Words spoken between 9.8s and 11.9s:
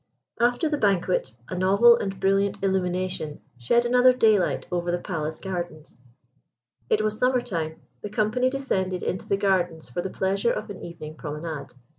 for the pleasure of an evening promenade.